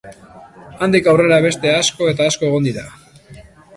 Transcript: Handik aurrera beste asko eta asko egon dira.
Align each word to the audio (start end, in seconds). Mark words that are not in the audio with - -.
Handik 0.85 1.09
aurrera 1.11 1.37
beste 1.47 1.73
asko 1.73 2.09
eta 2.13 2.29
asko 2.31 2.49
egon 2.49 2.67
dira. 2.69 2.87